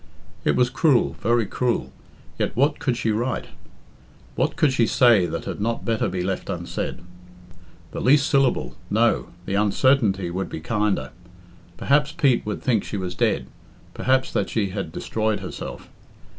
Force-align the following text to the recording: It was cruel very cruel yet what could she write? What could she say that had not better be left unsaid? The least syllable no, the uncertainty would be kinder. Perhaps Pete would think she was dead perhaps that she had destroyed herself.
It 0.43 0.55
was 0.55 0.71
cruel 0.71 1.15
very 1.21 1.45
cruel 1.45 1.91
yet 2.39 2.55
what 2.55 2.79
could 2.79 2.97
she 2.97 3.11
write? 3.11 3.49
What 4.33 4.55
could 4.55 4.73
she 4.73 4.87
say 4.87 5.27
that 5.27 5.45
had 5.45 5.61
not 5.61 5.85
better 5.85 6.09
be 6.09 6.23
left 6.23 6.49
unsaid? 6.49 7.01
The 7.91 8.01
least 8.01 8.25
syllable 8.25 8.75
no, 8.89 9.27
the 9.45 9.53
uncertainty 9.53 10.31
would 10.31 10.49
be 10.49 10.59
kinder. 10.59 11.11
Perhaps 11.77 12.13
Pete 12.13 12.43
would 12.47 12.63
think 12.63 12.83
she 12.83 12.97
was 12.97 13.13
dead 13.13 13.45
perhaps 13.93 14.33
that 14.33 14.49
she 14.49 14.69
had 14.69 14.91
destroyed 14.91 15.41
herself. 15.41 15.87